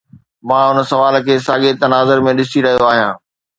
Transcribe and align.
مان 0.47 0.65
ان 0.69 0.79
سوال 0.91 1.15
کي 1.25 1.35
ساڳئي 1.47 1.71
تناظر 1.83 2.17
۾ 2.29 2.31
ڏسي 2.37 2.59
رهيو 2.67 2.83
آهيان. 2.91 3.13